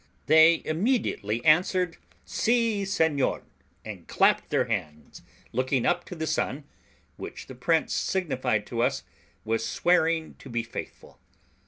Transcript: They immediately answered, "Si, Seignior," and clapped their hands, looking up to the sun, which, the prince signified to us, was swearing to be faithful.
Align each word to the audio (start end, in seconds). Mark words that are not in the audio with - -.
They 0.25 0.63
immediately 0.65 1.45
answered, 1.45 1.97
"Si, 2.25 2.85
Seignior," 2.85 3.43
and 3.85 4.07
clapped 4.07 4.49
their 4.49 4.65
hands, 4.65 5.21
looking 5.51 5.85
up 5.85 6.05
to 6.05 6.15
the 6.15 6.25
sun, 6.25 6.63
which, 7.17 7.45
the 7.45 7.53
prince 7.53 7.93
signified 7.93 8.65
to 8.65 8.81
us, 8.81 9.03
was 9.45 9.63
swearing 9.63 10.33
to 10.39 10.49
be 10.49 10.63
faithful. 10.63 11.19